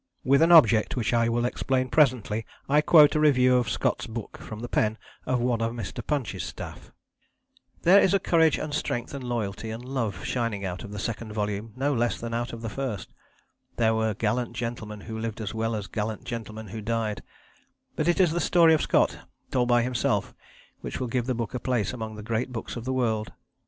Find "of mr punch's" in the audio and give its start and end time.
5.61-6.41